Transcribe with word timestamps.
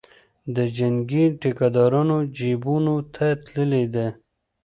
د 0.55 0.57
جنګي 0.77 1.25
ټیکدارانو 1.41 2.17
جیبونو 2.37 2.95
ته 3.15 3.25
تللې 3.45 3.85
ده. 3.93 4.07